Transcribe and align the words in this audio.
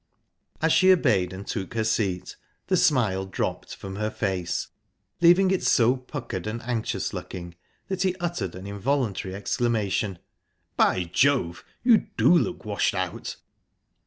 As 0.63 0.73
she 0.73 0.91
obeyed 0.91 1.31
and 1.31 1.45
took 1.45 1.75
her 1.75 1.83
seat, 1.83 2.35
the 2.65 2.75
smile 2.75 3.27
dropped 3.27 3.75
from 3.75 3.97
her 3.97 4.09
face, 4.09 4.69
leaving 5.21 5.51
it 5.51 5.61
so 5.63 5.95
puckered 5.95 6.47
and 6.47 6.59
anxious 6.63 7.13
looking 7.13 7.53
that 7.87 8.01
he 8.01 8.15
uttered 8.15 8.55
an 8.55 8.65
involuntary 8.65 9.35
exclamation: 9.35 10.17
"By 10.75 11.03
Jove! 11.03 11.63
You 11.83 12.07
do 12.17 12.35
look 12.35 12.65
washed 12.65 12.95
out." 12.95 13.35